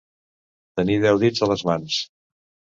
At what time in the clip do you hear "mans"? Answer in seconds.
1.71-2.03